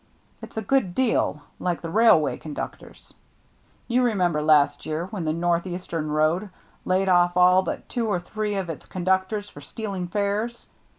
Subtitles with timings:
[0.41, 3.13] It's a good deal like the railway conductors."
[3.87, 6.49] You remember last year when the North eastern Road
[6.85, 10.65] laid off all but two or three of its old conductors for stealing fares?